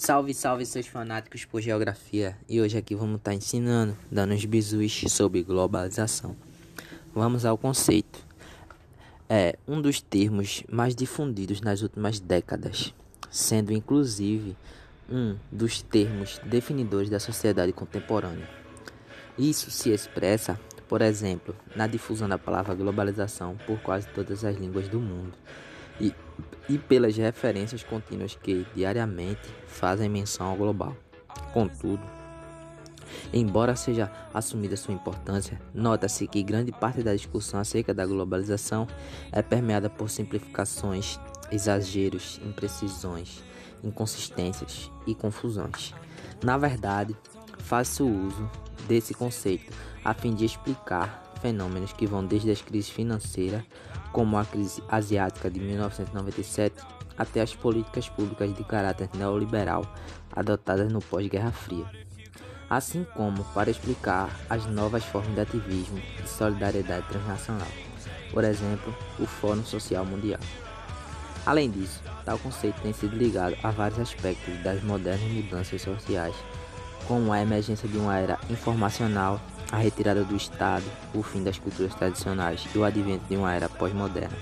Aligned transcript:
Salve, 0.00 0.32
salve 0.32 0.64
seus 0.64 0.86
fanáticos 0.86 1.44
por 1.44 1.60
geografia! 1.60 2.34
E 2.48 2.58
hoje 2.58 2.78
aqui 2.78 2.94
vamos 2.94 3.16
estar 3.16 3.32
tá 3.32 3.34
ensinando, 3.34 3.94
dando 4.10 4.32
uns 4.32 4.46
bisus 4.46 5.04
sobre 5.08 5.42
globalização. 5.42 6.34
Vamos 7.14 7.44
ao 7.44 7.58
conceito. 7.58 8.18
É 9.28 9.58
um 9.68 9.78
dos 9.78 10.00
termos 10.00 10.64
mais 10.72 10.94
difundidos 10.94 11.60
nas 11.60 11.82
últimas 11.82 12.18
décadas, 12.18 12.94
sendo 13.30 13.74
inclusive 13.74 14.56
um 15.06 15.36
dos 15.52 15.82
termos 15.82 16.40
definidores 16.46 17.10
da 17.10 17.20
sociedade 17.20 17.70
contemporânea. 17.70 18.48
Isso 19.36 19.70
se 19.70 19.90
expressa, 19.90 20.58
por 20.88 21.02
exemplo, 21.02 21.54
na 21.76 21.86
difusão 21.86 22.26
da 22.26 22.38
palavra 22.38 22.74
globalização 22.74 23.54
por 23.66 23.78
quase 23.82 24.08
todas 24.14 24.46
as 24.46 24.56
línguas 24.56 24.88
do 24.88 24.98
mundo 24.98 25.34
e, 26.68 26.78
pelas 26.78 27.16
referências 27.16 27.82
contínuas 27.82 28.34
que 28.34 28.66
diariamente 28.74 29.48
fazem 29.66 30.08
menção 30.08 30.46
ao 30.46 30.56
global. 30.56 30.96
Contudo, 31.52 32.02
embora 33.32 33.76
seja 33.76 34.10
assumida 34.32 34.76
sua 34.76 34.94
importância, 34.94 35.60
nota-se 35.74 36.26
que 36.26 36.42
grande 36.42 36.72
parte 36.72 37.02
da 37.02 37.14
discussão 37.14 37.60
acerca 37.60 37.92
da 37.92 38.06
globalização 38.06 38.86
é 39.32 39.42
permeada 39.42 39.90
por 39.90 40.10
simplificações, 40.10 41.18
exageros, 41.50 42.40
imprecisões, 42.44 43.42
inconsistências 43.82 44.90
e 45.06 45.14
confusões. 45.14 45.94
Na 46.42 46.56
verdade, 46.56 47.16
faço 47.58 48.06
uso 48.06 48.50
desse 48.86 49.14
conceito 49.14 49.72
a 50.04 50.14
fim 50.14 50.34
de 50.34 50.44
explicar 50.44 51.34
fenômenos 51.40 51.92
que 51.92 52.06
vão 52.06 52.24
desde 52.24 52.50
as 52.50 52.60
crises 52.60 52.90
financeiras, 52.90 53.62
como 54.12 54.36
a 54.36 54.44
crise 54.44 54.82
asiática 54.88 55.50
de 55.50 55.60
1997, 55.60 56.74
até 57.16 57.40
as 57.40 57.54
políticas 57.54 58.08
públicas 58.08 58.54
de 58.54 58.64
caráter 58.64 59.08
neoliberal 59.14 59.84
adotadas 60.34 60.92
no 60.92 61.00
pós-Guerra 61.00 61.52
Fria, 61.52 61.84
assim 62.68 63.04
como 63.14 63.44
para 63.52 63.70
explicar 63.70 64.30
as 64.48 64.66
novas 64.66 65.04
formas 65.04 65.34
de 65.34 65.40
ativismo 65.40 66.00
e 66.22 66.28
solidariedade 66.28 67.06
transnacional, 67.08 67.68
por 68.30 68.44
exemplo, 68.44 68.94
o 69.18 69.26
Fórum 69.26 69.64
Social 69.64 70.04
Mundial. 70.04 70.40
Além 71.44 71.70
disso, 71.70 72.02
tal 72.24 72.38
conceito 72.38 72.80
tem 72.82 72.92
sido 72.92 73.16
ligado 73.16 73.56
a 73.62 73.70
vários 73.70 73.98
aspectos 73.98 74.56
das 74.62 74.82
modernas 74.82 75.30
mudanças 75.30 75.82
sociais, 75.82 76.34
como 77.06 77.32
a 77.32 77.40
emergência 77.40 77.88
de 77.88 77.96
uma 77.96 78.16
era 78.16 78.38
informacional 78.48 79.40
a 79.70 79.76
retirada 79.76 80.24
do 80.24 80.36
Estado, 80.36 80.84
o 81.14 81.22
fim 81.22 81.42
das 81.42 81.58
culturas 81.58 81.94
tradicionais 81.94 82.66
e 82.74 82.78
o 82.78 82.84
advento 82.84 83.24
de 83.28 83.36
uma 83.36 83.54
era 83.54 83.68
pós-moderna. 83.68 84.36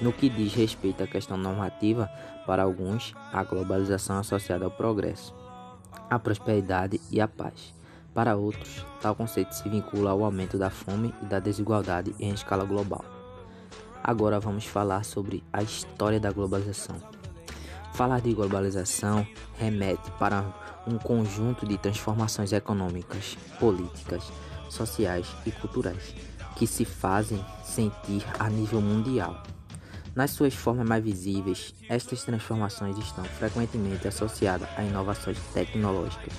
No 0.00 0.12
que 0.12 0.28
diz 0.28 0.52
respeito 0.52 1.02
à 1.02 1.06
questão 1.06 1.36
normativa, 1.36 2.10
para 2.46 2.62
alguns, 2.62 3.14
a 3.32 3.42
globalização 3.42 4.16
é 4.16 4.20
associada 4.20 4.64
ao 4.66 4.70
progresso, 4.70 5.34
à 6.10 6.18
prosperidade 6.18 7.00
e 7.10 7.20
à 7.20 7.26
paz. 7.26 7.74
Para 8.12 8.36
outros, 8.36 8.84
tal 9.00 9.14
conceito 9.14 9.54
se 9.54 9.68
vincula 9.68 10.10
ao 10.10 10.24
aumento 10.24 10.58
da 10.58 10.70
fome 10.70 11.14
e 11.22 11.26
da 11.26 11.38
desigualdade 11.38 12.14
em 12.20 12.30
escala 12.30 12.64
global. 12.64 13.04
Agora 14.02 14.38
vamos 14.38 14.66
falar 14.66 15.04
sobre 15.04 15.42
a 15.52 15.62
história 15.62 16.20
da 16.20 16.30
globalização. 16.30 16.96
Falar 17.94 18.20
de 18.20 18.32
globalização 18.34 19.26
remete 19.58 20.10
para 20.12 20.44
um 20.86 20.98
conjunto 20.98 21.66
de 21.66 21.78
transformações 21.78 22.52
econômicas, 22.52 23.36
políticas, 23.58 24.30
sociais 24.68 25.26
e 25.44 25.50
culturais 25.50 26.14
que 26.56 26.66
se 26.66 26.84
fazem 26.84 27.44
sentir 27.62 28.24
a 28.38 28.48
nível 28.48 28.80
mundial. 28.80 29.42
Nas 30.14 30.30
suas 30.30 30.54
formas 30.54 30.88
mais 30.88 31.04
visíveis, 31.04 31.74
estas 31.90 32.24
transformações 32.24 32.96
estão 32.96 33.22
frequentemente 33.24 34.08
associadas 34.08 34.66
a 34.76 34.82
inovações 34.82 35.38
tecnológicas. 35.52 36.32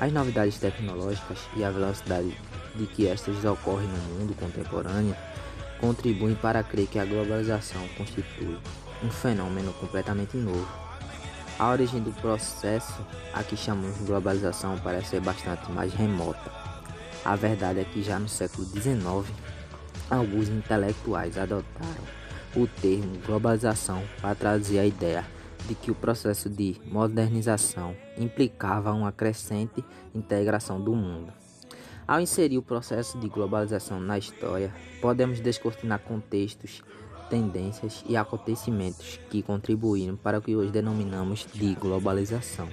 As 0.00 0.12
novidades 0.12 0.58
tecnológicas 0.58 1.38
e 1.56 1.64
a 1.64 1.70
velocidade 1.70 2.32
de 2.76 2.86
que 2.86 3.08
estas 3.08 3.44
ocorrem 3.44 3.88
no 3.88 3.98
mundo 4.14 4.36
contemporâneo 4.38 5.16
contribuem 5.80 6.36
para 6.36 6.62
crer 6.62 6.86
que 6.86 7.00
a 7.00 7.04
globalização 7.04 7.82
constitui 7.98 8.56
um 9.02 9.10
fenômeno 9.10 9.72
completamente 9.74 10.36
novo. 10.36 10.68
A 11.58 11.70
origem 11.70 12.00
do 12.00 12.12
processo 12.20 13.04
a 13.34 13.42
que 13.42 13.56
chamamos 13.56 13.98
de 13.98 14.04
globalização 14.04 14.78
parece 14.78 15.10
ser 15.10 15.20
bastante 15.20 15.70
mais 15.72 15.92
remota 15.92 16.59
a 17.24 17.36
verdade 17.36 17.80
é 17.80 17.84
que 17.84 18.02
já 18.02 18.18
no 18.18 18.28
século 18.28 18.66
XIX, 18.66 19.32
alguns 20.08 20.48
intelectuais 20.48 21.36
adotaram 21.36 22.20
o 22.56 22.66
termo 22.66 23.18
globalização 23.24 24.02
para 24.20 24.34
traduzir 24.34 24.78
a 24.78 24.86
ideia 24.86 25.24
de 25.66 25.74
que 25.74 25.90
o 25.90 25.94
processo 25.94 26.48
de 26.48 26.76
modernização 26.86 27.94
implicava 28.18 28.92
uma 28.92 29.12
crescente 29.12 29.84
integração 30.14 30.80
do 30.80 30.94
mundo. 30.94 31.32
Ao 32.08 32.20
inserir 32.20 32.58
o 32.58 32.62
processo 32.62 33.18
de 33.18 33.28
globalização 33.28 34.00
na 34.00 34.18
história, 34.18 34.74
podemos 35.00 35.38
descortinar 35.38 36.00
contextos, 36.00 36.82
tendências 37.28 38.02
e 38.08 38.16
acontecimentos 38.16 39.20
que 39.30 39.42
contribuíram 39.42 40.16
para 40.16 40.38
o 40.38 40.42
que 40.42 40.56
hoje 40.56 40.72
denominamos 40.72 41.46
de 41.52 41.74
globalização 41.76 42.68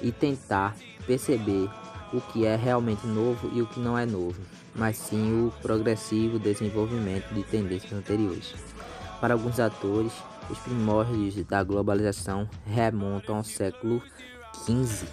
e 0.00 0.12
tentar 0.12 0.76
perceber 1.04 1.68
o 2.12 2.20
que 2.20 2.44
é 2.44 2.56
realmente 2.56 3.06
novo 3.06 3.50
e 3.52 3.62
o 3.62 3.66
que 3.66 3.80
não 3.80 3.96
é 3.96 4.04
novo, 4.04 4.40
mas 4.74 4.96
sim 4.96 5.46
o 5.46 5.52
progressivo 5.62 6.38
desenvolvimento 6.38 7.32
de 7.32 7.42
tendências 7.42 7.92
anteriores. 7.92 8.54
Para 9.20 9.34
alguns 9.34 9.60
atores, 9.60 10.12
os 10.48 10.58
primórdios 10.58 11.34
da 11.46 11.62
globalização 11.62 12.48
remontam 12.66 13.36
ao 13.36 13.44
século 13.44 14.02
XV, 14.64 15.06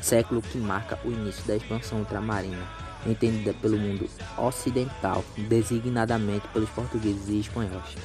século 0.00 0.42
que 0.42 0.58
marca 0.58 0.98
o 1.04 1.10
início 1.10 1.44
da 1.46 1.56
expansão 1.56 1.98
ultramarina, 1.98 2.62
entendida 3.06 3.52
pelo 3.54 3.78
mundo 3.78 4.08
ocidental, 4.38 5.24
designadamente 5.48 6.46
pelos 6.48 6.70
portugueses 6.70 7.28
e 7.28 7.40
espanhóis. 7.40 7.96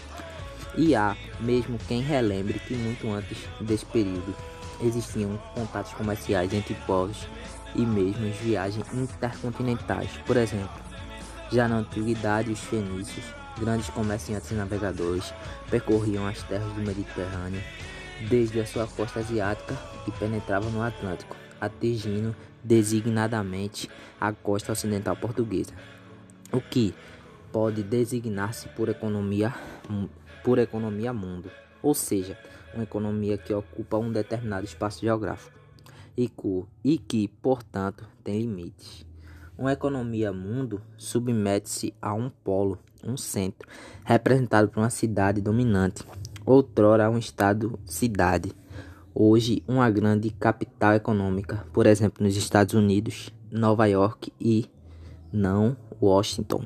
E 0.77 0.95
há 0.95 1.15
mesmo 1.39 1.77
quem 1.87 2.01
relembre 2.01 2.59
que 2.59 2.73
muito 2.73 3.09
antes 3.09 3.37
desse 3.59 3.85
período 3.85 4.33
existiam 4.81 5.37
contatos 5.53 5.93
comerciais 5.93 6.53
entre 6.53 6.73
povos 6.87 7.27
e 7.75 7.85
mesmo 7.85 8.27
as 8.27 8.35
viagens 8.37 8.85
intercontinentais. 8.93 10.11
Por 10.25 10.37
exemplo, 10.37 10.81
já 11.51 11.67
na 11.67 11.77
antiguidade, 11.77 12.51
os 12.51 12.59
fenícios, 12.59 13.25
grandes 13.59 13.89
comerciantes 13.89 14.51
e 14.51 14.53
navegadores, 14.53 15.33
percorriam 15.69 16.27
as 16.27 16.41
terras 16.43 16.71
do 16.73 16.81
Mediterrâneo 16.81 17.61
desde 18.29 18.59
a 18.59 18.65
sua 18.65 18.87
costa 18.87 19.19
asiática 19.19 19.77
e 20.07 20.11
penetravam 20.11 20.69
no 20.71 20.81
Atlântico, 20.81 21.35
atingindo 21.59 22.35
designadamente 22.63 23.89
a 24.19 24.31
costa 24.31 24.71
ocidental 24.71 25.15
portuguesa, 25.15 25.73
o 26.51 26.61
que 26.61 26.93
pode 27.51 27.83
designar-se 27.83 28.67
por 28.69 28.89
economia 28.89 29.53
por 30.43 30.57
economia 30.57 31.13
mundo, 31.13 31.51
ou 31.83 31.93
seja, 31.93 32.35
uma 32.73 32.83
economia 32.83 33.37
que 33.37 33.53
ocupa 33.53 33.97
um 33.97 34.11
determinado 34.11 34.65
espaço 34.65 35.01
geográfico 35.01 35.60
e, 36.17 36.31
e 36.83 36.97
que, 36.97 37.27
portanto, 37.27 38.05
tem 38.23 38.41
limites. 38.41 39.05
Uma 39.57 39.73
economia 39.73 40.33
mundo 40.33 40.81
submete-se 40.97 41.93
a 42.01 42.13
um 42.13 42.29
polo, 42.29 42.79
um 43.03 43.15
centro, 43.15 43.67
representado 44.03 44.69
por 44.69 44.79
uma 44.79 44.89
cidade 44.89 45.41
dominante, 45.41 46.03
outrora 46.45 47.09
um 47.09 47.17
estado-cidade, 47.17 48.51
hoje 49.13 49.63
uma 49.67 49.89
grande 49.89 50.29
capital 50.31 50.93
econômica, 50.93 51.65
por 51.71 51.85
exemplo, 51.85 52.23
nos 52.23 52.35
Estados 52.35 52.73
Unidos, 52.73 53.31
Nova 53.51 53.85
York 53.85 54.33
e 54.39 54.65
não 55.31 55.77
Washington. 56.01 56.65